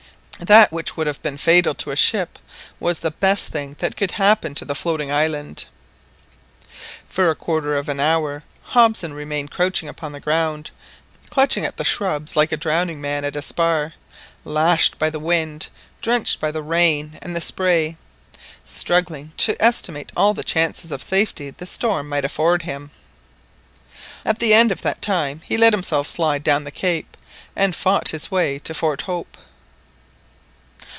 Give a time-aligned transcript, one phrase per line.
[0.41, 2.39] That which would have been fatal to a ship
[2.79, 5.65] was the best thing that could happen to the floating island.
[7.05, 10.71] For a quarter of an hour Hobson remained crouching upon the ground,
[11.29, 13.93] clutching at the shrubs like a drowning man at a spar,
[14.43, 15.69] lashed by the wind,
[16.01, 17.95] drenched by the rain and the spray,
[18.65, 22.89] struggling to estimate all the chances of safety the storm might afford him.
[24.25, 27.15] At the end of that time he let himself slide down the cape,
[27.55, 29.37] and fought his way to Fort Hope.